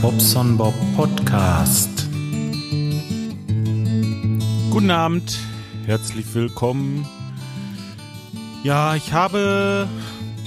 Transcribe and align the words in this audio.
Bobson 0.00 0.56
Bob 0.56 0.74
Podcast. 0.96 2.08
Guten 4.70 4.90
Abend, 4.90 5.38
herzlich 5.84 6.34
willkommen. 6.34 7.06
Ja, 8.62 8.94
ich 8.94 9.12
habe 9.12 9.86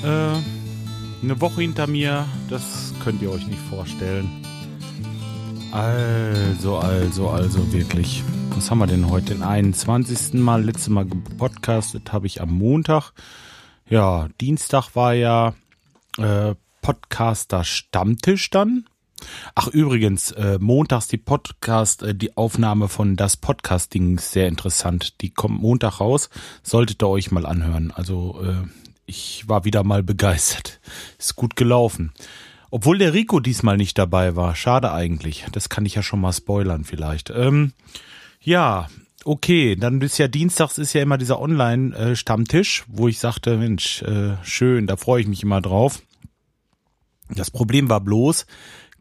äh, 0.04 1.24
eine 1.24 1.42
Woche 1.42 1.62
hinter 1.62 1.88
mir, 1.88 2.26
das 2.50 2.94
könnt 3.04 3.22
ihr 3.22 3.32
euch 3.32 3.46
nicht 3.48 3.62
vorstellen. 3.70 4.44
Also, 5.72 6.78
also, 6.78 7.30
also 7.30 7.72
wirklich. 7.72 8.24
Was 8.52 8.72
haben 8.72 8.80
wir 8.80 8.88
denn 8.88 9.10
heute? 9.10 9.36
Den 9.36 9.44
21. 9.44 10.34
Mal, 10.34 10.64
letztes 10.64 10.90
Mal 10.90 11.06
gepodcastet 11.06 12.12
habe 12.12 12.26
ich 12.26 12.42
am 12.42 12.52
Montag. 12.52 13.12
Ja, 13.88 14.30
Dienstag 14.42 14.96
war 14.96 15.14
ja 15.14 15.54
äh, 16.18 16.56
Podcaster 16.82 17.64
Stammtisch 17.64 18.50
dann. 18.50 18.86
Ach 19.56 19.68
übrigens, 19.68 20.32
äh, 20.32 20.58
montags 20.60 21.08
die 21.08 21.18
Podcast, 21.18 22.04
äh, 22.04 22.16
die 22.16 22.38
Aufnahme 22.38 22.88
von 22.88 23.16
das 23.16 23.38
Podcasting 23.38 24.18
ist 24.18 24.32
sehr 24.32 24.48
interessant. 24.48 25.22
Die 25.22 25.30
kommt 25.30 25.62
Montag 25.62 26.00
raus, 26.00 26.30
solltet 26.64 27.02
ihr 27.04 27.08
euch 27.08 27.32
mal 27.32 27.46
anhören. 27.46 27.92
Also 27.92 28.42
äh, 28.44 28.68
ich 29.06 29.48
war 29.48 29.66
wieder 29.66 29.84
mal 29.84 30.04
begeistert. 30.04 30.80
Ist 31.18 31.36
gut 31.36 31.56
gelaufen. 31.56 32.14
Obwohl 32.70 32.98
der 32.98 33.14
Rico 33.14 33.40
diesmal 33.40 33.78
nicht 33.78 33.98
dabei 33.98 34.36
war. 34.36 34.54
Schade 34.56 34.92
eigentlich. 34.92 35.46
Das 35.54 35.70
kann 35.70 35.86
ich 35.86 35.96
ja 35.96 36.04
schon 36.04 36.20
mal 36.20 36.34
spoilern 36.34 36.84
vielleicht. 36.84 37.30
Ähm, 37.30 37.72
ja, 38.42 38.90
okay. 39.24 39.78
Dann 39.78 40.02
ist 40.02 40.18
ja 40.18 40.28
Dienstags 40.28 40.78
ist 40.78 40.92
ja 40.92 41.02
immer 41.02 41.18
dieser 41.18 41.40
Online-Stammtisch, 41.40 42.84
wo 42.88 43.08
ich 43.08 43.20
sagte, 43.20 43.58
Mensch, 43.58 44.02
äh, 44.02 44.36
schön, 44.44 44.86
da 44.86 44.98
freue 44.98 45.22
ich 45.22 45.28
mich 45.28 45.44
immer 45.44 45.62
drauf. 45.62 46.02
Das 47.30 47.52
Problem 47.52 47.90
war 47.90 48.02
bloß, 48.02 48.46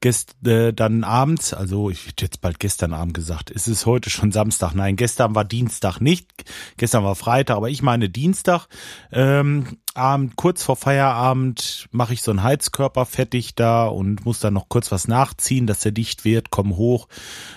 gest, 0.01 0.37
äh, 0.47 0.73
dann 0.73 1.05
abends, 1.05 1.55
also 1.55 1.91
ich 1.91 2.07
hätte 2.07 2.25
jetzt 2.25 2.41
bald 2.41 2.61
gestern 2.61 2.93
Abend 2.93 3.15
gesagt, 3.15 3.51
ist 3.51 3.67
es 3.69 3.87
heute 3.87 4.11
schon 4.11 4.33
Samstag? 4.33 4.75
Nein, 4.75 4.97
gestern 4.97 5.35
war 5.35 5.45
Dienstag 5.45 6.01
nicht, 6.01 6.45
gestern 6.77 7.05
war 7.05 7.15
Freitag, 7.15 7.57
aber 7.57 7.71
ich 7.71 7.83
meine 7.83 8.09
Dienstag. 8.09 8.67
Ähm, 9.13 9.79
Abend, 9.95 10.37
kurz 10.37 10.63
vor 10.63 10.77
Feierabend 10.77 11.89
mache 11.91 12.13
ich 12.13 12.23
so 12.23 12.31
einen 12.31 12.43
Heizkörper 12.43 13.07
fertig 13.07 13.55
da 13.55 13.87
und 13.87 14.27
muss 14.27 14.41
dann 14.41 14.55
noch 14.55 14.69
kurz 14.69 14.93
was 14.93 15.09
nachziehen, 15.09 15.67
dass 15.67 15.81
der 15.81 15.93
dicht 15.93 16.25
wird, 16.25 16.51
komm 16.51 16.77
hoch 16.77 17.09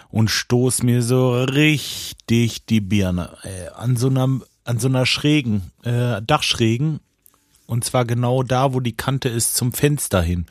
und 0.10 0.30
stoß 0.30 0.84
mir 0.84 1.04
so 1.04 1.44
richtig 1.44 2.66
die 2.66 2.82
Birne 2.82 3.38
äh, 3.44 3.68
an 3.76 3.98
so 3.98 4.08
einer 4.08 4.40
an 4.64 4.80
so 4.80 4.88
einer 4.88 5.06
schrägen 5.06 5.72
äh, 5.84 6.22
Dachschrägen 6.22 7.00
und 7.66 7.84
zwar 7.84 8.06
genau 8.06 8.44
da, 8.44 8.74
wo 8.74 8.80
die 8.80 8.96
Kante 8.96 9.30
ist 9.30 9.56
zum 9.56 9.74
Fenster 9.74 10.22
hin 10.22 10.46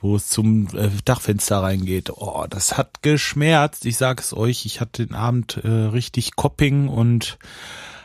wo 0.00 0.16
es 0.16 0.28
zum 0.28 0.68
äh, 0.74 0.90
Dachfenster 1.04 1.62
reingeht. 1.62 2.10
Oh, 2.10 2.46
das 2.48 2.76
hat 2.76 3.02
geschmerzt. 3.02 3.84
Ich 3.86 3.96
sage 3.96 4.22
es 4.22 4.34
euch, 4.34 4.66
ich 4.66 4.80
hatte 4.80 5.06
den 5.06 5.14
Abend 5.14 5.58
äh, 5.64 5.68
richtig 5.68 6.36
Copping 6.36 6.88
und 6.88 7.38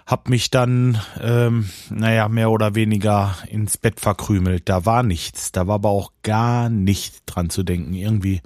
hab 0.05 0.27
mich 0.27 0.51
dann, 0.51 0.99
ähm, 1.21 1.69
naja, 1.89 2.27
mehr 2.27 2.51
oder 2.51 2.75
weniger 2.75 3.37
ins 3.47 3.77
Bett 3.77 3.99
verkrümelt. 3.99 4.67
Da 4.67 4.85
war 4.85 5.01
nichts. 5.03 5.51
Da 5.51 5.67
war 5.67 5.75
aber 5.75 5.89
auch 5.89 6.11
gar 6.23 6.69
nicht 6.69 7.23
dran 7.25 7.49
zu 7.49 7.63
denken. 7.63 7.93
Irgendwie 7.93 8.41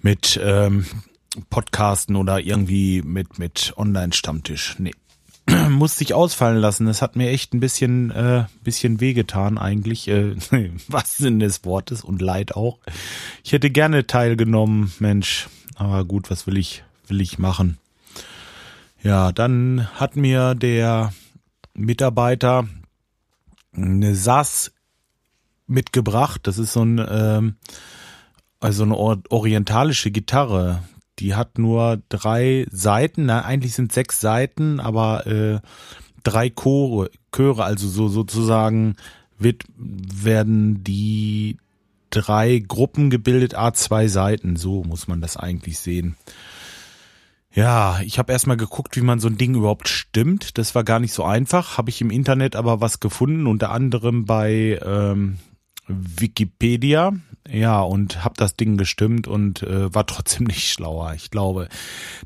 mit 0.00 0.40
ähm, 0.42 0.86
Podcasten 1.50 2.16
oder 2.16 2.40
irgendwie 2.40 3.02
mit, 3.02 3.38
mit 3.38 3.74
Online-Stammtisch. 3.76 4.76
Nee, 4.78 4.92
musste 5.68 6.04
ich 6.04 6.14
ausfallen 6.14 6.58
lassen. 6.58 6.86
Das 6.86 7.02
hat 7.02 7.16
mir 7.16 7.30
echt 7.30 7.54
ein 7.54 7.60
bisschen, 7.60 8.10
äh, 8.10 8.44
bisschen 8.62 9.00
wehgetan 9.00 9.58
eigentlich, 9.58 10.08
äh, 10.08 10.36
was 10.88 11.16
Sinn 11.16 11.40
des 11.40 11.64
Wortes 11.64 12.04
und 12.04 12.22
Leid 12.22 12.54
auch. 12.54 12.78
Ich 13.42 13.52
hätte 13.52 13.70
gerne 13.70 14.06
teilgenommen, 14.06 14.92
Mensch. 14.98 15.48
Aber 15.74 16.04
gut, 16.04 16.30
was 16.30 16.46
will 16.46 16.56
ich, 16.56 16.84
will 17.08 17.20
ich 17.20 17.38
machen? 17.38 17.78
Ja, 19.02 19.32
dann 19.32 19.88
hat 19.94 20.16
mir 20.16 20.54
der 20.54 21.12
Mitarbeiter 21.74 22.68
eine 23.74 24.14
SAS 24.14 24.72
mitgebracht. 25.66 26.42
Das 26.44 26.58
ist 26.58 26.72
so 26.72 26.84
ein, 26.84 27.04
ähm, 27.08 27.56
also 28.60 28.84
eine 28.84 28.96
orientalische 28.96 30.12
Gitarre 30.12 30.84
die 31.22 31.34
hat 31.36 31.58
nur 31.58 32.02
drei 32.08 32.66
Seiten, 32.70 33.26
na, 33.26 33.44
eigentlich 33.44 33.74
sind 33.74 33.92
sechs 33.92 34.20
Seiten, 34.20 34.80
aber 34.80 35.26
äh, 35.26 35.60
drei 36.24 36.50
Chore, 36.50 37.10
Chöre, 37.34 37.64
also 37.64 37.88
so 37.88 38.08
sozusagen 38.08 38.96
wird, 39.38 39.64
werden 39.76 40.82
die 40.82 41.58
drei 42.10 42.58
Gruppen 42.58 43.08
gebildet, 43.08 43.56
a 43.56 43.72
zwei 43.72 44.08
Seiten, 44.08 44.56
so 44.56 44.82
muss 44.82 45.06
man 45.06 45.20
das 45.20 45.36
eigentlich 45.36 45.78
sehen. 45.78 46.16
Ja, 47.54 48.00
ich 48.04 48.18
habe 48.18 48.32
erstmal 48.32 48.56
geguckt, 48.56 48.96
wie 48.96 49.02
man 49.02 49.20
so 49.20 49.28
ein 49.28 49.36
Ding 49.36 49.54
überhaupt 49.54 49.86
stimmt. 49.86 50.56
Das 50.58 50.74
war 50.74 50.84
gar 50.84 51.00
nicht 51.00 51.12
so 51.12 51.22
einfach. 51.22 51.76
Habe 51.76 51.90
ich 51.90 52.00
im 52.00 52.10
Internet 52.10 52.56
aber 52.56 52.80
was 52.80 52.98
gefunden, 52.98 53.46
unter 53.46 53.70
anderem 53.70 54.24
bei 54.24 54.80
ähm, 54.82 55.36
Wikipedia. 55.86 57.12
Ja, 57.50 57.80
und 57.80 58.24
hab 58.24 58.36
das 58.38 58.54
Ding 58.54 58.76
gestimmt 58.76 59.26
und 59.26 59.62
äh, 59.62 59.92
war 59.94 60.06
trotzdem 60.06 60.46
nicht 60.48 60.70
schlauer. 60.70 61.14
Ich 61.14 61.30
glaube, 61.30 61.68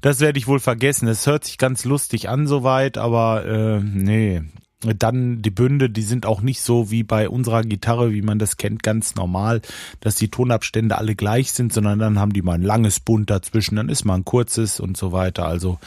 das 0.00 0.21
werde 0.21 0.39
ich 0.39 0.47
wohl 0.47 0.61
vergessen. 0.61 1.09
Es 1.09 1.27
hört 1.27 1.44
sich 1.44 1.59
ganz 1.59 1.84
lustig 1.84 2.28
an 2.28 2.47
soweit, 2.47 2.99
aber 2.99 3.45
äh, 3.47 3.81
nee. 3.81 4.43
Dann 4.81 5.41
die 5.41 5.50
Bünde, 5.50 5.89
die 5.89 6.03
sind 6.03 6.27
auch 6.27 6.43
nicht 6.43 6.61
so 6.61 6.91
wie 6.91 7.03
bei 7.03 7.31
unserer 7.31 7.62
Gitarre, 7.62 8.12
wie 8.12 8.21
man 8.21 8.39
das 8.39 8.59
kennt, 8.59 8.83
ganz 8.83 9.15
normal, 9.15 9.62
dass 10.00 10.16
die 10.16 10.28
Tonabstände 10.28 10.99
alle 10.99 11.16
gleich 11.16 11.53
sind, 11.53 11.72
sondern 11.72 11.99
dann 11.99 12.19
haben 12.19 12.34
die 12.34 12.43
mal 12.43 12.53
ein 12.53 12.62
langes 12.62 13.00
Bund 13.00 13.31
dazwischen, 13.31 13.77
dann 13.77 13.89
ist 13.89 14.05
mal 14.05 14.16
ein 14.16 14.27
kurzes 14.27 14.78
und 14.78 14.99
so 14.99 15.12
weiter. 15.12 15.47
Also 15.47 15.78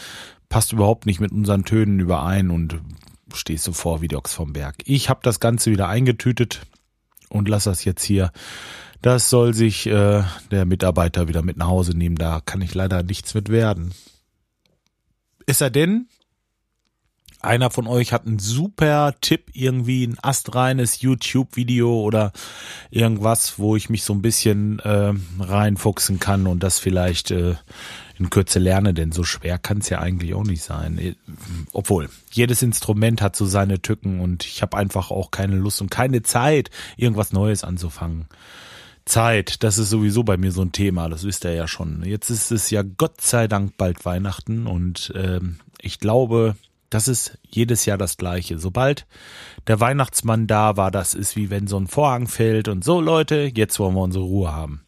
passt 0.50 0.74
überhaupt 0.74 1.06
nicht 1.06 1.19
mit 1.19 1.31
unseren 1.31 1.66
Tönen 1.66 2.00
überein 2.00 2.50
und 2.50 2.81
stehst 3.35 3.63
so 3.63 3.74
vor 3.74 4.02
wie 4.02 4.13
Ochs 4.16 4.34
vom 4.34 4.53
Berg. 4.53 4.78
Ich 4.85 5.08
habe 5.08 5.19
das 5.22 5.40
Ganze 5.40 5.69
wieder 5.69 5.88
eingetütet 5.88 6.63
und 7.29 7.47
lass 7.47 7.63
das 7.63 7.85
jetzt 7.85 8.03
hier. 8.03 8.31
Das 9.01 9.29
soll 9.29 9.53
sich 9.53 9.88
äh, 9.88 10.23
der 10.51 10.66
Mitarbeiter 10.66 11.28
wieder 11.28 11.41
mit 11.41 11.57
nach 11.57 11.67
Hause 11.67 11.97
nehmen. 11.97 12.17
Da 12.17 12.41
kann 12.44 12.62
ich 12.62 12.73
leider 12.73 13.01
nichts 13.03 13.34
mit 13.34 13.50
werden. 13.50 13.94
Ist 15.45 15.62
er 15.62 15.69
denn? 15.69 16.07
Einer 17.42 17.70
von 17.70 17.88
euch 17.88 18.12
hat 18.12 18.28
einen 18.28 18.40
super 18.40 19.16
Tipp, 19.22 19.52
irgendwie 19.54 20.06
ein 20.06 20.18
astreines 20.22 21.02
YouTube-Video 21.02 22.02
oder 22.02 22.34
irgendwas, 22.92 23.60
wo 23.60 23.78
ich 23.78 23.90
mich 23.90 24.04
so 24.04 24.14
ein 24.14 24.22
bisschen 24.22 24.80
äh, 24.80 25.14
reinfuchsen 25.40 26.20
kann 26.20 26.48
und 26.48 26.64
das 26.64 26.80
vielleicht 26.80 27.32
äh, 27.32 27.56
in 28.18 28.30
Kürze 28.30 28.60
lerne, 28.60 28.94
denn 28.94 29.14
so 29.14 29.24
schwer 29.24 29.58
kann 29.58 29.78
es 29.78 29.88
ja 29.88 30.00
eigentlich 30.00 30.34
auch 30.34 30.44
nicht 30.44 30.62
sein. 30.62 31.16
Obwohl, 31.72 32.10
jedes 32.32 32.62
Instrument 32.62 33.22
hat 33.22 33.38
so 33.38 33.46
seine 33.46 33.82
Tücken 33.82 34.20
und 34.20 34.46
ich 34.46 34.62
habe 34.62 34.76
einfach 34.76 35.10
auch 35.10 35.32
keine 35.32 35.56
Lust 35.56 35.82
und 35.82 35.90
keine 35.90 36.22
Zeit, 36.24 36.70
irgendwas 36.98 37.32
Neues 37.32 37.64
anzufangen. 37.64 38.28
Zeit, 39.06 39.64
das 39.64 39.78
ist 39.78 39.90
sowieso 39.90 40.24
bei 40.24 40.36
mir 40.36 40.52
so 40.52 40.62
ein 40.62 40.74
Thema, 40.74 41.08
das 41.08 41.24
wisst 41.24 41.46
ihr 41.46 41.54
ja 41.54 41.68
schon. 41.70 42.04
Jetzt 42.04 42.30
ist 42.30 42.52
es 42.52 42.70
ja 42.70 42.84
Gott 42.84 43.22
sei 43.22 43.48
Dank 43.48 43.78
bald 43.78 44.06
Weihnachten 44.06 44.68
und 44.68 45.14
ähm, 45.16 45.60
ich 45.82 46.00
glaube, 46.00 46.56
das 46.90 47.08
ist 47.08 47.38
jedes 47.48 47.86
Jahr 47.86 47.98
das 47.98 48.18
gleiche. 48.18 48.58
Sobald 48.58 49.06
der 49.68 49.80
Weihnachtsmann 49.80 50.48
da 50.48 50.78
war, 50.78 50.92
das 50.92 51.14
ist 51.14 51.36
wie 51.36 51.50
wenn 51.50 51.68
so 51.68 51.78
ein 51.78 51.88
Vorhang 51.88 52.28
fällt 52.28 52.68
und 52.68 52.84
so 52.84 53.02
Leute, 53.02 53.52
jetzt 53.54 53.80
wollen 53.80 53.96
wir 53.96 54.02
unsere 54.02 54.26
Ruhe 54.26 54.52
haben. 54.52 54.82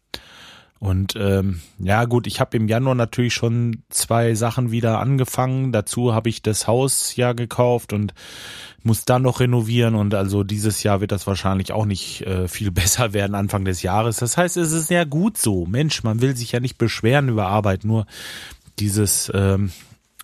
Und 0.82 1.14
ähm, 1.14 1.60
ja 1.78 2.06
gut, 2.06 2.26
ich 2.26 2.40
habe 2.40 2.56
im 2.56 2.66
Januar 2.66 2.96
natürlich 2.96 3.34
schon 3.34 3.84
zwei 3.88 4.34
Sachen 4.34 4.72
wieder 4.72 4.98
angefangen. 4.98 5.70
Dazu 5.70 6.12
habe 6.12 6.28
ich 6.28 6.42
das 6.42 6.66
Haus 6.66 7.14
ja 7.14 7.34
gekauft 7.34 7.92
und 7.92 8.14
muss 8.82 9.04
dann 9.04 9.22
noch 9.22 9.38
renovieren. 9.38 9.94
Und 9.94 10.12
also 10.12 10.42
dieses 10.42 10.82
Jahr 10.82 11.00
wird 11.00 11.12
das 11.12 11.28
wahrscheinlich 11.28 11.70
auch 11.70 11.86
nicht 11.86 12.22
äh, 12.22 12.48
viel 12.48 12.70
besser 12.72 13.12
werden 13.12 13.36
Anfang 13.36 13.64
des 13.64 13.82
Jahres. 13.82 14.16
Das 14.16 14.36
heißt, 14.36 14.56
es 14.56 14.72
ist 14.72 14.90
ja 14.90 15.04
gut 15.04 15.38
so. 15.38 15.66
Mensch, 15.66 16.02
man 16.02 16.20
will 16.20 16.34
sich 16.34 16.50
ja 16.50 16.58
nicht 16.58 16.78
beschweren 16.78 17.28
über 17.28 17.46
Arbeit, 17.46 17.84
nur 17.84 18.06
dieses 18.80 19.30
ähm, 19.32 19.70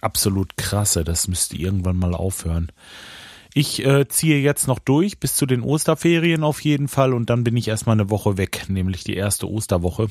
absolut 0.01 0.57
krasse, 0.57 1.05
das 1.05 1.29
müsste 1.29 1.57
irgendwann 1.57 1.97
mal 1.97 2.15
aufhören. 2.15 2.71
Ich 3.55 3.85
äh, 3.85 4.07
ziehe 4.09 4.39
jetzt 4.39 4.69
noch 4.69 4.79
durch 4.79 5.19
bis 5.19 5.35
zu 5.35 5.47
den 5.47 5.63
Osterferien 5.63 6.45
auf 6.45 6.61
jeden 6.61 6.89
Fall 6.89 7.13
und 7.13 7.31
dann 7.31 7.45
bin 7.45 7.57
ich 7.57 7.69
erstmal 7.69 7.97
eine 7.97 8.11
Woche 8.11 8.37
weg, 8.37 8.67
nämlich 8.69 9.05
die 9.05 9.17
erste 9.17 9.49
Osterwoche. 9.49 10.09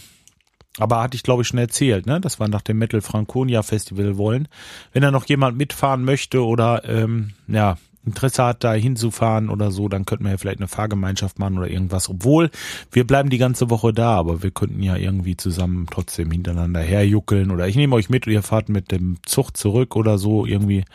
Aber 0.79 1.01
hatte 1.01 1.15
ich, 1.15 1.23
glaube 1.23 1.41
ich, 1.41 1.47
schon 1.47 1.59
erzählt, 1.59 2.05
ne? 2.05 2.21
dass 2.21 2.39
wir 2.39 2.47
nach 2.47 2.61
dem 2.61 2.77
Metal 2.77 3.01
Franconia 3.01 3.63
Festival 3.63 4.17
wollen. 4.17 4.47
Wenn 4.91 5.01
da 5.01 5.11
noch 5.11 5.25
jemand 5.25 5.57
mitfahren 5.57 6.03
möchte 6.03 6.43
oder 6.43 6.83
ähm, 6.85 7.31
ja, 7.47 7.77
Interesse 8.07 8.43
hat, 8.43 8.63
da 8.63 8.73
hinzufahren 8.73 9.49
oder 9.49 9.71
so, 9.71 9.89
dann 9.89 10.05
könnten 10.05 10.23
wir 10.23 10.31
ja 10.31 10.37
vielleicht 10.37 10.59
eine 10.59 10.67
Fahrgemeinschaft 10.67 11.39
machen 11.39 11.57
oder 11.57 11.69
irgendwas. 11.69 12.09
Obwohl, 12.09 12.49
wir 12.91 13.05
bleiben 13.05 13.29
die 13.29 13.37
ganze 13.37 13.69
Woche 13.69 13.93
da, 13.93 14.15
aber 14.15 14.41
wir 14.41 14.51
könnten 14.51 14.81
ja 14.81 14.95
irgendwie 14.95 15.37
zusammen 15.37 15.87
trotzdem 15.91 16.31
hintereinander 16.31 16.81
herjuckeln 16.81 17.51
oder 17.51 17.67
ich 17.67 17.75
nehme 17.75 17.95
euch 17.95 18.09
mit 18.09 18.25
und 18.25 18.33
ihr 18.33 18.43
fahrt 18.43 18.69
mit 18.69 18.91
dem 18.91 19.17
Zug 19.25 19.55
zurück 19.55 19.95
oder 19.95 20.17
so. 20.17 20.45
Irgendwie 20.45 20.85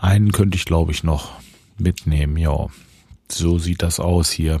einen 0.00 0.32
könnte 0.32 0.56
ich, 0.56 0.64
glaube 0.64 0.92
ich, 0.92 1.04
noch 1.04 1.30
mitnehmen. 1.78 2.36
Ja, 2.36 2.66
so 3.28 3.58
sieht 3.58 3.82
das 3.82 4.00
aus 4.00 4.30
hier. 4.30 4.60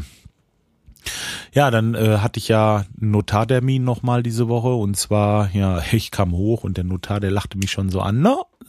Ja, 1.52 1.70
dann 1.70 1.94
äh, 1.94 2.18
hatte 2.18 2.38
ich 2.38 2.48
ja 2.48 2.84
einen 3.00 3.10
Notartermin 3.10 3.82
nochmal 3.82 4.22
diese 4.22 4.48
Woche 4.48 4.74
und 4.74 4.96
zwar, 4.96 5.50
ja, 5.54 5.82
ich 5.92 6.10
kam 6.10 6.32
hoch 6.32 6.64
und 6.64 6.76
der 6.76 6.84
Notar, 6.84 7.20
der 7.20 7.30
lachte 7.30 7.58
mich 7.58 7.70
schon 7.70 7.90
so 7.90 8.00
an, 8.00 8.20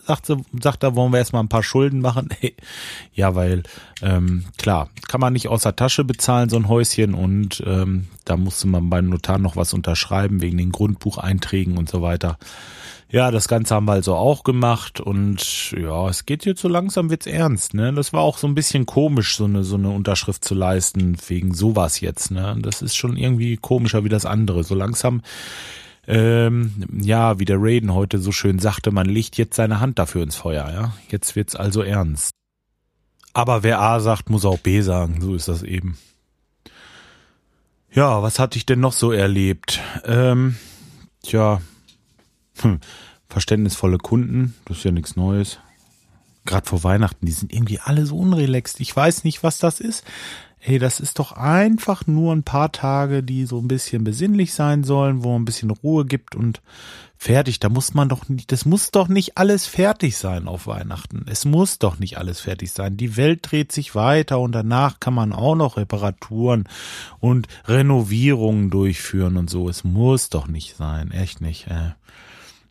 no, 0.01 0.07
sagte, 0.07 0.38
sagt 0.62 0.83
er, 0.83 0.95
wollen 0.95 1.12
wir 1.12 1.19
erstmal 1.19 1.44
ein 1.44 1.50
paar 1.50 1.63
Schulden 1.63 2.01
machen? 2.01 2.30
ja, 3.13 3.36
weil, 3.36 3.63
ähm, 4.01 4.45
klar, 4.57 4.89
kann 5.07 5.21
man 5.21 5.33
nicht 5.33 5.48
aus 5.48 5.63
der 5.63 5.75
Tasche 5.75 6.03
bezahlen, 6.03 6.50
so 6.50 6.57
ein 6.57 6.68
Häuschen 6.68 7.13
und 7.13 7.63
ähm, 7.65 8.07
da 8.25 8.38
musste 8.38 8.68
man 8.68 8.89
beim 8.89 9.09
Notar 9.09 9.38
noch 9.38 9.56
was 9.56 9.74
unterschreiben 9.74 10.42
wegen 10.42 10.57
den 10.57 10.71
Grundbucheinträgen 10.71 11.77
und 11.77 11.89
so 11.89 12.01
weiter. 12.01 12.38
Ja, 13.12 13.30
das 13.30 13.50
Ganze 13.50 13.75
haben 13.75 13.88
wir 13.88 13.92
also 13.92 14.15
auch 14.15 14.44
gemacht 14.45 15.01
und 15.01 15.71
ja, 15.71 16.07
es 16.07 16.25
geht 16.25 16.45
jetzt 16.45 16.62
so 16.62 16.69
langsam 16.69 17.09
wird's 17.09 17.25
ernst, 17.25 17.74
ne? 17.74 17.92
Das 17.92 18.13
war 18.13 18.21
auch 18.21 18.38
so 18.38 18.48
ein 18.48 18.56
bisschen 18.56 18.86
komisch, 18.86 19.36
so 19.36 19.44
eine, 19.44 19.65
so 19.65 19.75
eine 19.75 19.89
Unterschrift 19.89 20.45
zu 20.45 20.56
leisten 20.56 21.18
wegen 21.27 21.53
sowas 21.53 22.00
jetzt, 22.00 22.31
ne? 22.31 22.56
Das 22.62 22.81
ist 22.81 22.95
schon 22.95 23.18
irgendwie 23.18 23.57
komischer 23.57 24.06
wie 24.06 24.09
das 24.09 24.25
andere. 24.25 24.63
So 24.63 24.75
langsam, 24.75 25.24
ähm, 26.07 26.88
ja, 27.01 27.39
wie 27.39 27.45
der 27.45 27.57
Raiden 27.59 27.94
heute 27.94 28.19
so 28.19 28.31
schön 28.31 28.59
sagte, 28.59 28.92
man 28.92 29.07
legt 29.07 29.38
jetzt 29.38 29.56
seine 29.56 29.80
Hand 29.80 30.00
dafür 30.00 30.24
ins 30.24 30.36
Feuer, 30.36 30.69
ja? 30.71 30.94
Jetzt 31.09 31.36
wird's 31.36 31.56
also 31.56 31.81
ernst. 31.81 32.31
Aber 33.33 33.63
wer 33.63 33.80
A 33.80 34.00
sagt, 34.00 34.30
muss 34.30 34.45
auch 34.45 34.59
B 34.59 34.81
sagen, 34.81 35.21
so 35.21 35.36
ist 35.36 35.48
das 35.48 35.63
eben. 35.63 35.98
Ja, 37.94 38.21
was 38.24 38.39
hatte 38.39 38.57
ich 38.57 38.65
denn 38.65 38.80
noch 38.80 38.94
so 38.94 39.12
erlebt? 39.12 39.80
Ähm, 40.06 40.56
tja, 41.24 41.62
hm, 42.59 42.80
verständnisvolle 43.30 43.98
Kunden, 43.98 44.56
das 44.65 44.77
ist 44.77 44.83
ja 44.83 44.92
nichts 44.92 45.15
Neues. 45.15 45.59
Gerade 46.45 46.68
vor 46.68 46.83
Weihnachten, 46.83 47.25
die 47.25 47.31
sind 47.31 47.53
irgendwie 47.53 47.80
alle 47.80 48.06
so 48.06 48.18
unrelaxed. 48.18 48.80
Ich 48.80 48.95
weiß 48.95 49.24
nicht, 49.24 49.44
was 49.44 49.59
das 49.59 49.80
ist. 49.80 50.03
Hey, 50.63 50.77
das 50.77 50.99
ist 50.99 51.17
doch 51.17 51.31
einfach 51.31 52.05
nur 52.05 52.31
ein 52.35 52.43
paar 52.43 52.71
Tage, 52.71 53.23
die 53.23 53.47
so 53.47 53.57
ein 53.57 53.67
bisschen 53.67 54.03
besinnlich 54.03 54.53
sein 54.53 54.83
sollen, 54.83 55.23
wo 55.23 55.31
man 55.31 55.41
ein 55.41 55.45
bisschen 55.45 55.71
Ruhe 55.71 56.05
gibt 56.05 56.35
und 56.35 56.61
fertig. 57.17 57.59
Da 57.59 57.69
muss 57.69 57.95
man 57.95 58.09
doch 58.09 58.29
nicht, 58.29 58.51
das 58.51 58.65
muss 58.65 58.91
doch 58.91 59.07
nicht 59.07 59.39
alles 59.39 59.65
fertig 59.65 60.17
sein 60.17 60.47
auf 60.47 60.67
Weihnachten. 60.67 61.25
Es 61.27 61.45
muss 61.45 61.79
doch 61.79 61.97
nicht 61.97 62.19
alles 62.19 62.41
fertig 62.41 62.71
sein. 62.73 62.95
Die 62.95 63.17
Welt 63.17 63.39
dreht 63.41 63.71
sich 63.71 63.95
weiter 63.95 64.39
und 64.39 64.51
danach 64.51 64.99
kann 64.99 65.15
man 65.15 65.33
auch 65.33 65.55
noch 65.55 65.77
Reparaturen 65.77 66.69
und 67.19 67.47
Renovierungen 67.65 68.69
durchführen 68.69 69.37
und 69.37 69.49
so. 69.49 69.67
Es 69.67 69.83
muss 69.83 70.29
doch 70.29 70.47
nicht 70.47 70.75
sein. 70.75 71.09
Echt 71.09 71.41
nicht. 71.41 71.65
Äh. 71.69 71.93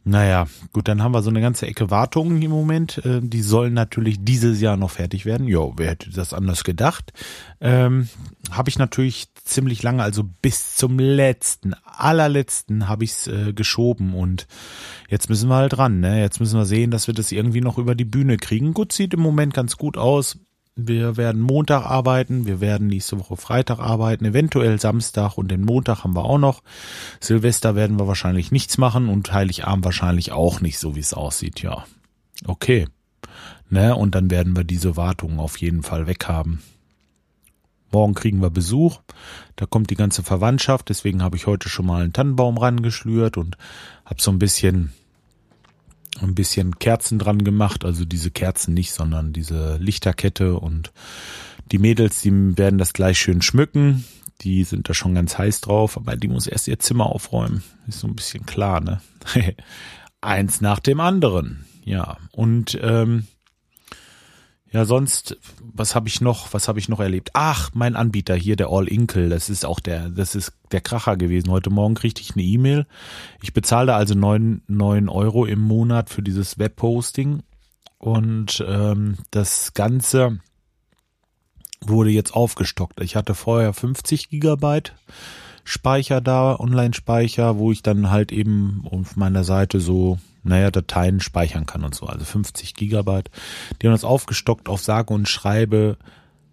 Naja, 0.02 0.46
gut, 0.72 0.88
dann 0.88 1.02
haben 1.02 1.12
wir 1.12 1.22
so 1.22 1.28
eine 1.28 1.42
ganze 1.42 1.66
Ecke 1.66 1.90
Wartungen 1.90 2.40
im 2.40 2.50
Moment. 2.50 3.04
Äh, 3.04 3.20
die 3.22 3.42
sollen 3.42 3.74
natürlich 3.74 4.24
dieses 4.24 4.60
Jahr 4.60 4.78
noch 4.78 4.92
fertig 4.92 5.26
werden. 5.26 5.46
Jo, 5.46 5.74
wer 5.76 5.90
hätte 5.90 6.10
das 6.10 6.32
anders 6.32 6.64
gedacht? 6.64 7.12
Ähm, 7.60 8.08
habe 8.50 8.70
ich 8.70 8.78
natürlich 8.78 9.28
ziemlich 9.44 9.82
lange, 9.82 10.02
also 10.02 10.24
bis 10.24 10.74
zum 10.76 10.98
letzten, 10.98 11.74
allerletzten 11.84 12.88
habe 12.88 13.04
ich 13.04 13.10
es 13.10 13.26
äh, 13.26 13.52
geschoben 13.52 14.14
und 14.14 14.46
jetzt 15.10 15.28
müssen 15.28 15.50
wir 15.50 15.56
halt 15.56 15.74
dran. 15.74 16.00
Ne? 16.00 16.20
Jetzt 16.20 16.40
müssen 16.40 16.58
wir 16.58 16.66
sehen, 16.66 16.90
dass 16.90 17.06
wir 17.06 17.14
das 17.14 17.30
irgendwie 17.30 17.60
noch 17.60 17.76
über 17.76 17.94
die 17.94 18.06
Bühne 18.06 18.38
kriegen. 18.38 18.72
Gut, 18.72 18.92
sieht 18.92 19.12
im 19.12 19.20
Moment 19.20 19.52
ganz 19.52 19.76
gut 19.76 19.98
aus. 19.98 20.38
Wir 20.86 21.16
werden 21.16 21.42
Montag 21.42 21.84
arbeiten, 21.84 22.46
wir 22.46 22.60
werden 22.60 22.86
nächste 22.86 23.18
Woche 23.18 23.36
Freitag 23.36 23.80
arbeiten, 23.80 24.24
eventuell 24.24 24.80
Samstag 24.80 25.36
und 25.36 25.50
den 25.50 25.62
Montag 25.62 26.04
haben 26.04 26.16
wir 26.16 26.24
auch 26.24 26.38
noch. 26.38 26.62
Silvester 27.20 27.74
werden 27.74 27.98
wir 27.98 28.06
wahrscheinlich 28.06 28.50
nichts 28.50 28.78
machen 28.78 29.08
und 29.08 29.32
Heiligabend 29.32 29.84
wahrscheinlich 29.84 30.32
auch 30.32 30.60
nicht, 30.60 30.78
so 30.78 30.96
wie 30.96 31.00
es 31.00 31.12
aussieht, 31.12 31.60
ja. 31.62 31.84
Okay. 32.46 32.86
Ne, 33.68 33.94
und 33.94 34.14
dann 34.14 34.30
werden 34.30 34.56
wir 34.56 34.64
diese 34.64 34.96
Wartungen 34.96 35.38
auf 35.38 35.58
jeden 35.58 35.82
Fall 35.82 36.06
weghaben. 36.06 36.62
Morgen 37.92 38.14
kriegen 38.14 38.40
wir 38.40 38.50
Besuch. 38.50 39.00
Da 39.56 39.66
kommt 39.66 39.90
die 39.90 39.96
ganze 39.96 40.22
Verwandtschaft. 40.22 40.88
Deswegen 40.88 41.22
habe 41.22 41.36
ich 41.36 41.46
heute 41.46 41.68
schon 41.68 41.86
mal 41.86 42.02
einen 42.02 42.12
Tannenbaum 42.12 42.56
rangeschlürt 42.56 43.36
und 43.36 43.56
habe 44.04 44.22
so 44.22 44.30
ein 44.30 44.38
bisschen 44.38 44.92
ein 46.22 46.34
bisschen 46.34 46.78
Kerzen 46.78 47.18
dran 47.18 47.44
gemacht, 47.44 47.84
also 47.84 48.04
diese 48.04 48.30
Kerzen 48.30 48.74
nicht, 48.74 48.92
sondern 48.92 49.32
diese 49.32 49.76
Lichterkette 49.76 50.58
und 50.58 50.92
die 51.72 51.78
Mädels, 51.78 52.20
die 52.20 52.58
werden 52.58 52.78
das 52.78 52.92
gleich 52.92 53.18
schön 53.18 53.42
schmücken. 53.42 54.04
Die 54.40 54.64
sind 54.64 54.88
da 54.88 54.94
schon 54.94 55.14
ganz 55.14 55.36
heiß 55.36 55.60
drauf, 55.60 55.96
aber 55.96 56.16
die 56.16 56.28
muss 56.28 56.46
erst 56.46 56.66
ihr 56.66 56.78
Zimmer 56.78 57.06
aufräumen. 57.06 57.62
Ist 57.86 58.00
so 58.00 58.06
ein 58.08 58.16
bisschen 58.16 58.46
klar, 58.46 58.80
ne? 58.80 59.00
Eins 60.20 60.60
nach 60.60 60.80
dem 60.80 61.00
anderen. 61.00 61.64
Ja. 61.84 62.16
Und 62.32 62.78
ähm, 62.82 63.26
ja, 64.72 64.84
sonst, 64.84 65.36
was 65.60 65.94
habe 65.96 66.08
ich 66.08 66.20
noch, 66.20 66.52
was 66.54 66.68
habe 66.68 66.78
ich 66.78 66.88
noch 66.88 67.00
erlebt? 67.00 67.30
Ach, 67.32 67.70
mein 67.74 67.96
Anbieter 67.96 68.36
hier, 68.36 68.54
der 68.54 68.68
All 68.68 68.86
Inkle, 68.86 69.28
das 69.28 69.50
ist 69.50 69.66
auch 69.66 69.80
der, 69.80 70.10
das 70.10 70.36
ist 70.36 70.52
der 70.70 70.80
Kracher 70.80 71.16
gewesen. 71.16 71.50
Heute 71.50 71.70
Morgen 71.70 71.94
kriegte 71.94 72.20
ich 72.20 72.34
eine 72.34 72.44
E-Mail. 72.44 72.86
Ich 73.42 73.52
bezahle 73.52 73.94
also 73.94 74.14
neun, 74.14 74.62
neun 74.68 75.08
Euro 75.08 75.44
im 75.44 75.60
Monat 75.60 76.08
für 76.08 76.22
dieses 76.22 76.58
Webhosting 76.58 77.42
und 77.98 78.64
ähm, 78.66 79.16
das 79.32 79.74
Ganze 79.74 80.38
wurde 81.80 82.10
jetzt 82.10 82.34
aufgestockt. 82.34 83.00
Ich 83.00 83.16
hatte 83.16 83.34
vorher 83.34 83.72
50 83.72 84.30
Gigabyte 84.30 84.94
Speicher 85.64 86.20
da, 86.20 86.58
Online-Speicher, 86.58 87.58
wo 87.58 87.72
ich 87.72 87.82
dann 87.82 88.10
halt 88.10 88.32
eben 88.32 88.84
auf 88.90 89.16
meiner 89.16 89.44
Seite 89.44 89.80
so 89.80 90.18
naja, 90.42 90.70
Dateien 90.70 91.20
speichern 91.20 91.66
kann 91.66 91.84
und 91.84 91.94
so, 91.94 92.06
also 92.06 92.24
50 92.24 92.74
Gigabyte. 92.74 93.30
Die 93.80 93.86
haben 93.86 93.94
das 93.94 94.04
aufgestockt 94.04 94.68
auf 94.68 94.80
sage 94.80 95.12
und 95.12 95.28
schreibe 95.28 95.98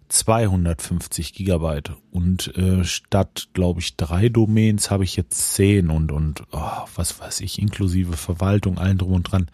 250 0.08 1.34
Gigabyte 1.34 1.92
und 2.10 2.56
äh, 2.56 2.82
statt, 2.84 3.48
glaube 3.52 3.80
ich, 3.80 3.96
drei 3.96 4.28
Domains 4.30 4.90
habe 4.90 5.04
ich 5.04 5.16
jetzt 5.16 5.54
zehn 5.54 5.90
und 5.90 6.12
und 6.12 6.44
oh, 6.50 6.86
was 6.94 7.20
weiß 7.20 7.40
ich, 7.40 7.60
inklusive 7.60 8.16
Verwaltung, 8.16 8.78
allen 8.78 8.98
drum 8.98 9.12
und 9.12 9.24
dran. 9.24 9.50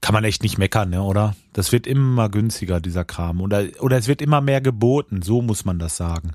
Kann 0.00 0.14
man 0.14 0.24
echt 0.24 0.42
nicht 0.42 0.56
meckern, 0.56 0.90
ne, 0.90 1.02
oder? 1.02 1.36
Das 1.52 1.72
wird 1.72 1.86
immer 1.86 2.30
günstiger, 2.30 2.80
dieser 2.80 3.04
Kram. 3.04 3.42
Oder, 3.42 3.64
oder 3.80 3.98
es 3.98 4.08
wird 4.08 4.22
immer 4.22 4.40
mehr 4.40 4.62
geboten, 4.62 5.20
so 5.20 5.42
muss 5.42 5.64
man 5.66 5.78
das 5.78 5.96
sagen. 5.96 6.32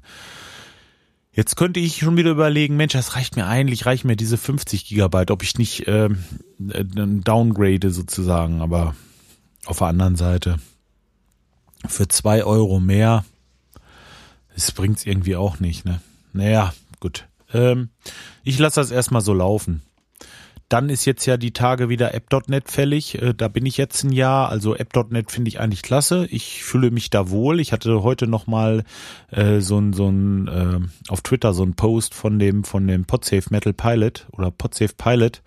Jetzt 1.36 1.58
könnte 1.58 1.82
ich 1.82 1.98
schon 1.98 2.16
wieder 2.16 2.32
überlegen, 2.32 2.78
Mensch, 2.78 2.94
das 2.94 3.16
reicht 3.16 3.36
mir 3.36 3.46
eigentlich, 3.46 3.86
reicht 3.86 4.06
mir 4.06 4.16
diese 4.16 4.38
50 4.38 4.86
Gigabyte, 4.86 5.32
ob 5.32 5.44
ich 5.44 5.58
nicht 5.58 5.86
äh, 5.86 6.10
downgrade 6.58 7.92
sozusagen, 7.92 8.62
aber 8.62 8.96
auf 9.66 9.80
der 9.80 9.88
anderen 9.88 10.16
Seite 10.16 10.60
für 11.86 12.08
zwei 12.08 12.46
Euro 12.46 12.80
mehr, 12.80 13.25
das 14.54 14.72
bringt's 14.72 15.06
irgendwie 15.06 15.36
auch 15.36 15.60
nicht, 15.60 15.84
ne? 15.84 16.01
Naja, 16.32 16.74
gut. 17.01 17.27
Ähm, 17.54 17.89
ich 18.44 18.58
lasse 18.58 18.80
das 18.80 18.92
erstmal 18.92 19.22
so 19.22 19.34
laufen. 19.34 19.82
Dann 20.69 20.89
ist 20.89 21.05
jetzt 21.05 21.25
ja 21.25 21.38
die 21.38 21.53
Tage 21.53 21.89
wieder 21.89 22.13
App.net 22.13 22.69
fällig. 22.69 23.22
Äh, 23.22 23.34
da 23.36 23.48
bin 23.48 23.65
ich 23.65 23.77
jetzt 23.77 24.03
ein 24.03 24.12
Jahr. 24.12 24.50
Also 24.50 24.75
App.net 24.75 25.31
finde 25.31 25.50
ich 25.50 25.60
eigentlich 25.60 25.84
klasse. 25.84 26.27
Ich 26.31 26.63
fühle 26.63 26.91
mich 26.91 27.10
da 27.10 27.29
wohl. 27.29 27.60
Ich 27.60 27.72
hatte 27.72 28.01
heute 28.01 28.27
noch 28.27 28.48
mal 28.48 28.84
äh, 29.31 29.60
so 29.60 29.77
ein 29.79 29.93
so 29.93 30.10
ein 30.10 30.48
äh, 30.48 31.12
auf 31.12 31.22
Twitter 31.22 31.53
so 31.53 31.63
ein 31.63 31.75
Post 31.75 32.15
von 32.15 32.39
dem 32.39 32.63
von 32.63 32.88
dem 32.88 33.05
Podsafe 33.05 33.50
Metal 33.51 33.74
Pilot 33.74 34.27
oder 34.31 34.50
Podsafe 34.50 34.93
Pilot 34.98 35.41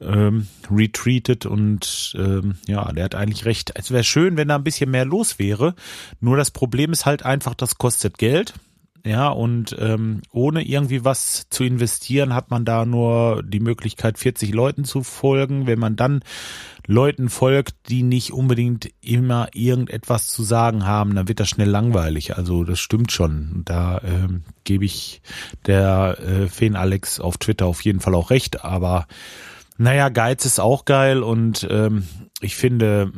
ähm, 0.00 0.46
retreated 0.70 1.46
und 1.46 2.14
ähm, 2.18 2.56
ja, 2.66 2.90
der 2.92 3.04
hat 3.04 3.14
eigentlich 3.14 3.44
recht. 3.44 3.72
Es 3.74 3.90
wäre 3.90 4.04
schön, 4.04 4.36
wenn 4.36 4.48
da 4.48 4.56
ein 4.56 4.64
bisschen 4.64 4.90
mehr 4.90 5.04
los 5.04 5.38
wäre. 5.38 5.74
Nur 6.20 6.36
das 6.36 6.50
Problem 6.50 6.92
ist 6.92 7.06
halt 7.06 7.24
einfach, 7.24 7.54
das 7.54 7.76
kostet 7.76 8.18
Geld. 8.18 8.54
Ja, 9.04 9.28
und 9.28 9.74
ähm, 9.78 10.20
ohne 10.30 10.62
irgendwie 10.62 11.04
was 11.04 11.46
zu 11.48 11.64
investieren, 11.64 12.34
hat 12.34 12.50
man 12.50 12.64
da 12.64 12.84
nur 12.84 13.42
die 13.42 13.60
Möglichkeit, 13.60 14.18
40 14.18 14.52
Leuten 14.52 14.84
zu 14.84 15.02
folgen. 15.02 15.66
Wenn 15.66 15.78
man 15.78 15.96
dann 15.96 16.20
Leuten 16.86 17.30
folgt, 17.30 17.74
die 17.88 18.02
nicht 18.02 18.32
unbedingt 18.32 18.90
immer 19.00 19.48
irgendetwas 19.54 20.26
zu 20.26 20.42
sagen 20.42 20.84
haben, 20.84 21.14
dann 21.14 21.28
wird 21.28 21.40
das 21.40 21.48
schnell 21.48 21.68
langweilig. 21.68 22.36
Also 22.36 22.64
das 22.64 22.78
stimmt 22.78 23.10
schon. 23.12 23.62
Da 23.64 24.00
ähm, 24.04 24.42
gebe 24.64 24.84
ich 24.84 25.22
der 25.66 26.18
äh, 26.20 26.48
Feen 26.48 26.76
Alex 26.76 27.20
auf 27.20 27.38
Twitter 27.38 27.66
auf 27.66 27.82
jeden 27.82 28.00
Fall 28.00 28.14
auch 28.14 28.30
recht. 28.30 28.64
Aber 28.64 29.06
naja, 29.78 30.10
Geiz 30.10 30.44
ist 30.44 30.60
auch 30.60 30.84
geil 30.84 31.22
und 31.22 31.66
ähm, 31.70 32.06
ich 32.40 32.56
finde, 32.56 33.12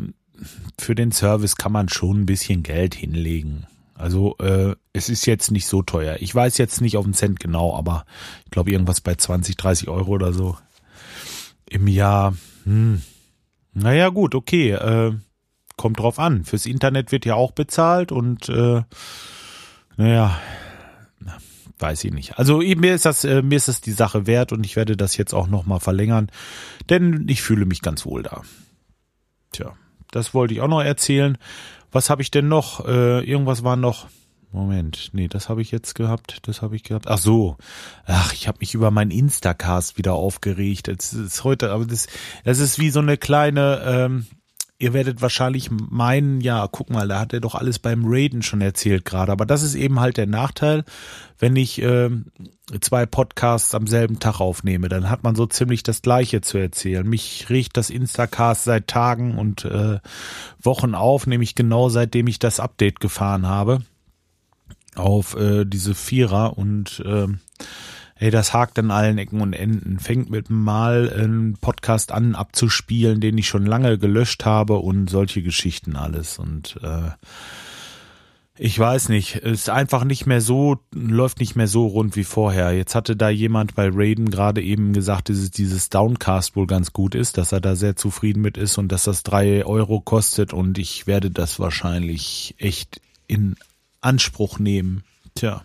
für 0.79 0.95
den 0.95 1.11
Service 1.11 1.57
kann 1.57 1.73
man 1.73 1.89
schon 1.89 2.21
ein 2.21 2.27
bisschen 2.27 2.63
Geld 2.63 2.95
hinlegen. 2.95 3.67
Also 3.95 4.37
äh, 4.39 4.75
es 4.93 5.09
ist 5.09 5.27
jetzt 5.27 5.51
nicht 5.51 5.67
so 5.67 5.83
teuer. 5.83 6.17
Ich 6.21 6.35
weiß 6.35 6.59
jetzt 6.59 6.81
nicht 6.81 6.97
auf 6.97 7.05
den 7.05 7.15
Cent 7.15 7.41
genau, 7.41 7.77
aber 7.77 8.05
ich 8.45 8.51
glaube 8.51 8.71
irgendwas 8.71 9.01
bei 9.01 9.15
20, 9.15 9.57
30 9.57 9.89
Euro 9.89 10.13
oder 10.13 10.33
so 10.33 10.57
im 11.69 11.89
Jahr. 11.89 12.35
Hm. 12.65 13.03
Naja 13.75 14.09
gut, 14.09 14.35
okay. 14.35 14.71
Äh, 14.71 15.13
kommt 15.77 15.99
drauf 15.99 16.19
an. 16.19 16.45
Fürs 16.45 16.67
Internet 16.67 17.13
wird 17.13 17.25
ja 17.25 17.35
auch 17.35 17.53
bezahlt 17.53 18.13
und 18.13 18.49
äh, 18.49 18.83
naja, 19.97 20.39
weiß 21.83 22.05
ich 22.05 22.13
nicht. 22.13 22.39
Also 22.39 22.59
mir 22.59 22.95
ist 22.95 23.05
das, 23.05 23.25
äh, 23.25 23.43
mir 23.43 23.57
ist 23.57 23.69
das 23.69 23.81
die 23.81 23.93
Sache 23.93 24.27
wert 24.27 24.53
und 24.53 24.65
ich 24.65 24.77
werde 24.77 24.97
das 24.97 25.17
jetzt 25.17 25.35
auch 25.35 25.49
nochmal 25.49 25.81
verlängern, 25.81 26.31
denn 26.89 27.27
ich 27.29 27.43
fühle 27.43 27.67
mich 27.67 27.83
ganz 27.83 28.07
wohl 28.07 28.23
da. 28.23 28.43
Tja, 29.51 29.75
das 30.11 30.33
wollte 30.33 30.55
ich 30.55 30.61
auch 30.61 30.69
noch 30.69 30.83
erzählen. 30.83 31.37
Was 31.93 32.11
habe 32.11 32.23
ich 32.23 32.31
denn 32.31 32.49
noch? 32.49 32.87
Äh, 32.87 33.21
irgendwas 33.21 33.63
war 33.63 33.77
noch. 33.77 34.09
Moment, 34.51 35.11
nee, 35.13 35.29
das 35.29 35.49
habe 35.49 35.63
ich 35.63 35.71
jetzt 35.71 35.95
gehabt, 35.95 36.47
das 36.47 36.61
habe 36.61 36.77
ich 36.77 36.83
gehabt. 36.83 37.09
Ach 37.09 37.17
so, 37.17 37.57
ach, 38.05 38.35
ich 38.35 38.49
habe 38.49 38.59
mich 38.61 38.75
über 38.75 38.91
meinen 38.91 39.11
Instacast 39.11 39.97
wieder 39.97 40.13
aufgeregt. 40.13 40.89
Es 40.89 41.15
ist 41.15 41.43
heute, 41.43 41.71
aber 41.71 41.87
das, 41.87 42.07
das 42.45 42.59
ist 42.59 42.79
wie 42.79 42.91
so 42.91 43.01
eine 43.01 43.17
kleine, 43.17 43.83
ähm, 43.87 44.27
ihr 44.83 44.93
werdet 44.93 45.23
wahrscheinlich 45.23 45.71
meinen, 45.71 46.41
ja, 46.41 46.67
guck 46.67 46.91
mal, 46.91 47.07
da 47.07 47.21
hat 47.21 47.33
er 47.33 47.41
doch 47.41 47.55
alles 47.55 47.79
beim 47.79 48.03
Raiden 48.05 48.43
schon 48.43 48.61
erzählt 48.61 49.05
gerade. 49.05 49.31
Aber 49.31 49.47
das 49.47 49.63
ist 49.63 49.77
eben 49.77 50.01
halt 50.01 50.17
der 50.17 50.27
Nachteil, 50.27 50.85
wenn 51.39 51.55
ich 51.55 51.81
äh, 51.81 52.11
zwei 52.81 53.07
Podcasts 53.07 53.77
am 53.77 53.87
selben 53.87 54.19
Tag 54.19 54.41
aufnehme, 54.41 54.89
dann 54.89 55.09
hat 55.09 55.23
man 55.23 55.37
so 55.37 55.47
ziemlich 55.47 55.85
das 55.85 56.03
Gleiche 56.03 56.41
zu 56.41 56.59
erzählen. 56.59 57.09
Mich 57.09 57.47
riecht 57.49 57.77
das 57.77 57.91
Instacast 57.91 58.65
seit 58.65 58.89
Tagen 58.89 59.39
und 59.39 59.65
äh, 59.65 60.01
Wochen 60.61 60.97
auf, 60.97 61.29
nämlich 61.29 61.55
genau 61.55 61.89
seitdem 61.89 62.27
ich 62.27 62.41
das 62.41 62.59
Update 62.59 62.99
gefahren 62.99 63.47
habe 63.47 63.83
auf 64.97 65.37
äh, 65.37 65.65
diese 65.65 65.95
Vierer 65.95 66.59
und 66.59 67.01
äh, 67.07 67.29
Ey, 68.23 68.31
das 68.31 68.55
hakt 68.55 68.79
an 68.79 68.93
allen 68.93 69.19
Ecken 69.19 69.41
und 69.41 69.53
Enden. 69.53 69.99
Fängt 69.99 70.31
mit 70.31 70.49
mal 70.49 71.13
einen 71.13 71.55
Podcast 71.55 72.13
an 72.13 72.37
abzuspielen, 72.37 73.21
den 73.21 73.37
ich 73.37 73.49
schon 73.49 73.67
lange 73.67 73.99
gelöscht 73.99 74.45
habe 74.45 74.75
und 74.75 75.11
solche 75.11 75.43
Geschichten 75.43 75.97
alles. 75.97 76.39
Und 76.39 76.79
äh, 76.85 77.11
ich 78.57 78.79
weiß 78.79 79.09
nicht, 79.09 79.35
ist 79.35 79.71
einfach 79.71 80.05
nicht 80.05 80.27
mehr 80.27 80.41
so, 80.41 80.79
läuft 80.95 81.41
nicht 81.41 81.57
mehr 81.57 81.67
so 81.67 81.85
rund 81.89 82.15
wie 82.15 82.23
vorher. 82.23 82.71
Jetzt 82.71 82.95
hatte 82.95 83.17
da 83.17 83.29
jemand 83.29 83.75
bei 83.75 83.91
Raiden 83.93 84.31
gerade 84.31 84.63
eben 84.63 84.93
gesagt, 84.93 85.29
dass 85.29 85.51
dieses 85.51 85.89
Downcast 85.89 86.55
wohl 86.55 86.69
ganz 86.69 86.93
gut 86.93 87.17
ist, 87.17 87.39
dass 87.39 87.51
er 87.51 87.61
da 87.61 87.75
sehr 87.75 87.97
zufrieden 87.97 88.41
mit 88.41 88.57
ist 88.57 88.79
und 88.79 88.93
dass 88.93 89.03
das 89.03 89.25
drei 89.25 89.67
Euro 89.67 90.01
kostet 90.01 90.53
und 90.53 90.79
ich 90.79 91.09
werde 91.09 91.33
das 91.33 91.59
wahrscheinlich 91.59 92.55
echt 92.59 93.01
in 93.27 93.57
Anspruch 94.01 94.61
nehmen. 94.61 95.03
Tja. 95.35 95.65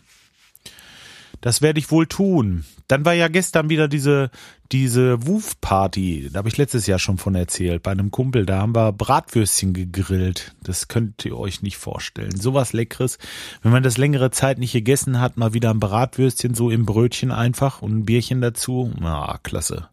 Das 1.41 1.62
werde 1.62 1.79
ich 1.79 1.91
wohl 1.91 2.08
tun. 2.08 2.65
Dann 2.88 3.06
war 3.06 3.13
ja 3.13 3.27
gestern 3.27 3.70
wieder 3.70 3.88
diese, 3.88 4.32
diese 4.72 5.25
Wuf-Party. 5.27 6.29
Da 6.32 6.39
habe 6.39 6.50
ich 6.50 6.58
letztes 6.58 6.88
Jahr 6.88 7.00
schon 7.00 7.17
von 7.17 7.36
erzählt. 7.36 7.84
Bei 7.84 7.91
einem 7.91 8.12
Kumpel, 8.12 8.46
da 8.46 8.60
haben 8.60 8.75
wir 8.75 8.91
Bratwürstchen 8.91 9.74
gegrillt. 9.74 10.56
Das 10.63 10.88
könnt 10.88 11.25
ihr 11.25 11.38
euch 11.38 11.62
nicht 11.62 11.77
vorstellen. 11.77 12.36
Sowas 12.36 12.74
Leckeres. 12.74 13.17
Wenn 13.62 13.72
man 13.72 13.84
das 13.84 13.98
längere 13.98 14.32
Zeit 14.32 14.58
nicht 14.58 14.74
gegessen 14.74 15.20
hat, 15.20 15.38
mal 15.38 15.53
wieder 15.53 15.70
ein 15.70 15.79
Bratwürstchen 15.79 16.53
so 16.53 16.70
im 16.70 16.86
Brötchen 16.86 17.32
einfach 17.32 17.82
und 17.82 18.00
ein 18.00 18.06
Bierchen 18.06 18.41
dazu. 18.41 18.91
Na, 19.00 19.39
klasse. 19.44 19.89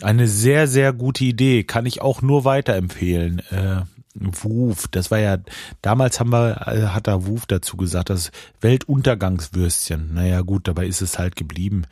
Eine 0.00 0.26
sehr, 0.26 0.66
sehr 0.66 0.92
gute 0.92 1.24
Idee. 1.24 1.64
Kann 1.64 1.86
ich 1.86 2.02
auch 2.02 2.22
nur 2.22 2.44
weiterempfehlen. 2.44 3.40
Äh, 3.50 3.82
Wuf, 4.14 4.88
das 4.88 5.10
war 5.10 5.18
ja, 5.18 5.38
damals 5.80 6.20
haben 6.20 6.30
wir, 6.30 6.66
äh, 6.66 6.88
hat 6.88 7.06
da 7.06 7.26
Wuf 7.26 7.46
dazu 7.46 7.76
gesagt, 7.78 8.10
das 8.10 8.30
Weltuntergangswürstchen. 8.60 10.12
Naja, 10.12 10.42
gut, 10.42 10.68
dabei 10.68 10.86
ist 10.86 11.00
es 11.00 11.18
halt 11.18 11.34
geblieben. 11.34 11.84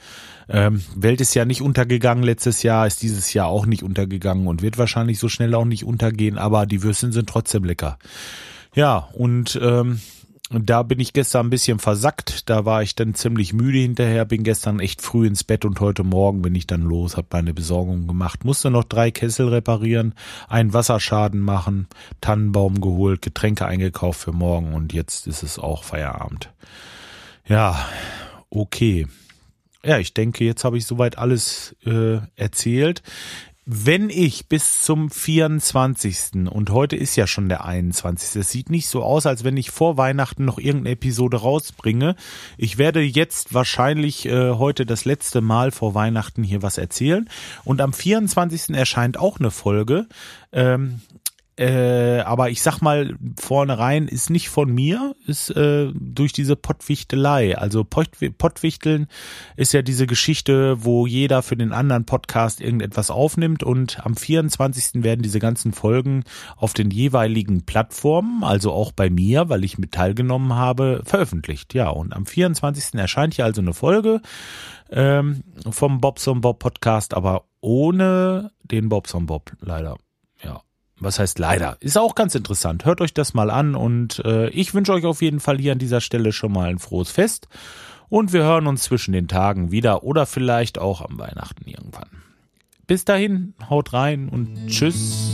Ähm, 0.49 0.83
Welt 0.95 1.21
ist 1.21 1.35
ja 1.35 1.45
nicht 1.47 1.63
untergegangen 1.63 2.23
letztes 2.23 2.63
Jahr, 2.63 2.87
ist 2.87 3.03
dieses 3.03 3.33
Jahr 3.33 3.47
auch 3.47 3.65
nicht 3.65 3.83
untergegangen 3.83 4.49
und 4.49 4.61
wird 4.61 4.77
wahrscheinlich 4.77 5.19
so 5.19 5.29
schnell 5.29 5.55
auch 5.55 5.65
nicht 5.65 5.85
untergehen, 5.85 6.37
aber 6.37 6.67
die 6.67 6.83
Würstchen 6.83 7.13
sind 7.13 7.29
trotzdem 7.29 7.65
lecker. 7.65 7.99
Ja, 8.75 9.09
und 9.15 9.59
ähm, 9.63 10.01
da 10.51 10.83
bin 10.83 10.99
ich 10.99 11.13
gestern 11.13 11.47
ein 11.47 11.51
bisschen 11.51 11.79
versackt. 11.79 12.51
Da 12.51 12.65
war 12.65 12.83
ich 12.83 12.97
dann 12.97 13.15
ziemlich 13.15 13.53
müde 13.53 13.79
hinterher, 13.79 14.25
bin 14.25 14.43
gestern 14.43 14.81
echt 14.81 15.01
früh 15.01 15.27
ins 15.27 15.45
Bett 15.45 15.65
und 15.65 15.79
heute 15.79 16.03
Morgen 16.03 16.43
bin 16.43 16.57
ich 16.57 16.67
dann 16.67 16.83
los, 16.83 17.17
habe 17.17 17.29
meine 17.31 17.55
Besorgung 17.55 18.09
gemacht, 18.09 18.45
musste 18.45 18.71
noch 18.71 18.83
drei 18.83 19.13
Kessel 19.13 19.49
reparieren, 19.49 20.15
einen 20.49 20.75
Wasserschaden 20.75 21.41
machen, 21.41 21.87
Tannenbaum 22.21 22.81
geholt, 22.81 23.23
Getränke 23.23 23.67
eingekauft 23.67 24.21
für 24.21 24.33
morgen 24.33 24.75
und 24.75 24.93
jetzt 24.93 25.29
ist 25.29 25.45
es 25.45 25.59
auch 25.59 25.85
Feierabend. 25.85 26.51
Ja, 27.47 27.89
okay. 28.51 29.07
Ja, 29.85 29.99
ich 29.99 30.13
denke, 30.13 30.45
jetzt 30.45 30.65
habe 30.65 30.77
ich 30.77 30.85
soweit 30.85 31.17
alles 31.17 31.75
äh, 31.87 32.19
erzählt 32.37 33.03
wenn 33.73 34.11
ich 34.11 34.49
bis 34.49 34.83
zum 34.83 35.13
24. 35.13 36.51
und 36.51 36.71
heute 36.71 36.97
ist 36.97 37.15
ja 37.15 37.29
schon 37.29 37.49
der 37.49 37.65
21. 37.65 38.35
Es 38.35 38.51
sieht 38.51 38.69
nicht 38.69 38.89
so 38.89 39.05
aus, 39.05 39.27
als 39.27 39.45
wenn 39.45 39.57
ich 39.57 39.71
vor 39.71 39.97
Weihnachten 39.97 40.45
noch 40.45 40.59
irgendeine 40.59 40.95
Episode 40.95 41.37
rausbringe. 41.37 42.17
Ich 42.57 42.79
werde 42.79 43.01
jetzt 43.01 43.55
wahrscheinlich 43.55 44.27
äh, 44.27 44.55
heute 44.55 44.87
das 44.87 45.05
letzte 45.05 45.41
Mal 45.41 45.71
vor 45.71 45.95
Weihnachten 45.95 46.43
hier 46.43 46.63
was 46.63 46.79
erzählen. 46.79 47.31
Und 47.63 47.81
am 47.81 47.93
24. 47.93 48.71
erscheint 48.71 49.17
auch 49.17 49.39
eine 49.39 49.53
Folge. 49.53 50.09
Ähm, 50.51 51.01
äh, 51.61 52.21
aber 52.21 52.49
ich 52.49 52.63
sag 52.63 52.81
mal 52.81 53.19
vornherein, 53.39 54.09
ist 54.09 54.31
nicht 54.31 54.49
von 54.49 54.73
mir, 54.73 55.15
ist 55.27 55.51
äh, 55.51 55.93
durch 55.93 56.33
diese 56.33 56.57
Pottwichtelei. 56.57 57.59
Also 57.59 57.85
Pott, 57.85 58.09
Pottwichteln 58.39 59.09
ist 59.57 59.75
ja 59.75 59.83
diese 59.83 60.07
Geschichte, 60.07 60.83
wo 60.87 61.07
jeder 61.07 61.43
für 61.43 61.59
den 61.59 61.75
anderen 61.75 62.07
Podcast 62.07 62.63
irgendetwas 62.63 63.11
aufnimmt 63.11 63.63
und 63.63 64.03
am 64.07 64.17
24. 64.17 65.05
werden 65.05 65.21
diese 65.21 65.39
ganzen 65.39 65.75
Folgen 65.75 66.25
auf 66.57 66.73
den 66.73 66.91
jeweiligen 66.91 67.67
Plattformen, 67.67 68.43
also 68.43 68.73
auch 68.73 68.93
bei 68.93 69.11
mir, 69.11 69.51
weil 69.51 69.63
ich 69.63 69.77
mit 69.77 69.93
teilgenommen 69.93 70.55
habe, 70.55 71.03
veröffentlicht. 71.05 71.75
Ja, 71.75 71.91
und 71.91 72.15
am 72.15 72.25
24. 72.25 72.95
erscheint 72.95 73.35
hier 73.35 73.45
also 73.45 73.61
eine 73.61 73.75
Folge 73.75 74.23
ähm, 74.91 75.45
vom 75.71 76.01
Bobson 76.01 76.41
Bob 76.41 76.59
Podcast, 76.59 77.13
aber 77.13 77.45
ohne 77.61 78.51
den 78.63 78.89
Bobson 78.89 79.27
Bob 79.27 79.53
leider. 79.61 79.99
Was 81.01 81.19
heißt 81.19 81.39
leider? 81.39 81.79
Ist 81.81 81.97
auch 81.97 82.15
ganz 82.15 82.35
interessant. 82.35 82.85
Hört 82.85 83.01
euch 83.01 83.15
das 83.15 83.33
mal 83.33 83.51
an 83.51 83.75
und 83.75 84.23
äh, 84.25 84.51
ich 84.51 84.75
wünsche 84.75 84.93
euch 84.93 85.07
auf 85.07 85.23
jeden 85.23 85.41
Fall 85.41 85.59
hier 85.59 85.73
an 85.73 85.79
dieser 85.79 86.03
Stelle 86.03 86.33
schon 86.33 86.53
mal 86.53 86.69
ein 86.69 86.79
frohes 86.79 87.11
Fest 87.11 87.49
und 88.11 88.35
wir 88.35 88.43
hören 88.43 88.67
uns 88.67 88.83
zwischen 88.83 89.13
den 89.13 89.27
Tagen 89.27 89.71
wieder 89.71 90.05
oder 90.05 90.27
vielleicht 90.27 90.79
auch 90.79 91.01
am 91.01 91.19
Weihnachten 91.19 91.69
irgendwann. 91.69 92.09
Bis 92.87 93.05
dahin, 93.05 93.55
haut 93.71 93.93
rein 93.95 94.29
und 94.29 94.67
tschüss. 94.67 95.31